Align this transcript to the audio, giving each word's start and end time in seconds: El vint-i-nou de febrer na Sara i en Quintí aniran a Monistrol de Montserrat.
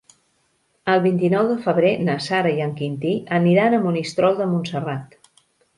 El 0.93 1.03
vint-i-nou 1.03 1.51
de 1.51 1.57
febrer 1.67 1.91
na 2.07 2.17
Sara 2.29 2.55
i 2.57 2.65
en 2.69 2.75
Quintí 2.81 3.15
aniran 3.41 3.77
a 3.81 3.85
Monistrol 3.87 4.39
de 4.43 4.53
Montserrat. 4.57 5.21